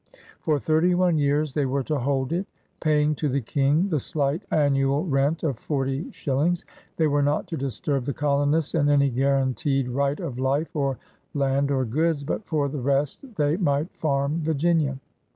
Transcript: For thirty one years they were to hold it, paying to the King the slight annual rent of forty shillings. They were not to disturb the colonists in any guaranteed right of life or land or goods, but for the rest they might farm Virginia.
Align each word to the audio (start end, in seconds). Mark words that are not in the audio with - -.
For 0.39 0.57
thirty 0.57 0.95
one 0.95 1.19
years 1.19 1.53
they 1.53 1.67
were 1.67 1.83
to 1.83 1.99
hold 1.99 2.33
it, 2.33 2.47
paying 2.79 3.13
to 3.13 3.29
the 3.29 3.39
King 3.39 3.89
the 3.89 3.99
slight 3.99 4.41
annual 4.49 5.05
rent 5.05 5.43
of 5.43 5.59
forty 5.59 6.09
shillings. 6.11 6.65
They 6.97 7.05
were 7.05 7.21
not 7.21 7.45
to 7.49 7.55
disturb 7.57 8.05
the 8.05 8.13
colonists 8.15 8.73
in 8.73 8.89
any 8.89 9.11
guaranteed 9.11 9.87
right 9.89 10.19
of 10.19 10.39
life 10.39 10.75
or 10.75 10.97
land 11.35 11.69
or 11.69 11.85
goods, 11.85 12.23
but 12.23 12.43
for 12.47 12.67
the 12.67 12.81
rest 12.81 13.35
they 13.35 13.57
might 13.57 13.93
farm 13.95 14.41
Virginia. 14.43 14.97